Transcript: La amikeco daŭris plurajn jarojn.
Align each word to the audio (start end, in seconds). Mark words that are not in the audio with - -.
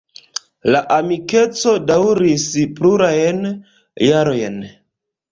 La 0.75 0.79
amikeco 0.93 1.73
daŭris 1.91 2.45
plurajn 2.79 3.43
jarojn. 4.07 4.57